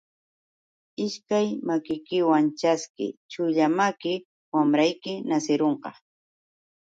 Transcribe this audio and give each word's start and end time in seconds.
Ishkay 1.05 1.47
makikiwan 1.67 2.45
ćhaskiy, 2.59 3.17
chulla 3.31 3.65
maki 3.77 4.13
wamrayki 4.53 5.13
nasirunqa. 5.27 5.89